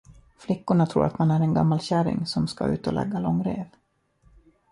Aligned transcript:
Flickorna 0.37 0.85
tror 0.85 1.05
att 1.05 1.19
man 1.19 1.31
är 1.31 1.39
en 1.39 1.53
gammal 1.53 1.79
käring 1.81 2.25
som 2.25 2.47
skall 2.47 2.69
ut 2.69 2.87
och 2.87 2.93
lägga 2.93 3.19
långrev. 3.19 3.65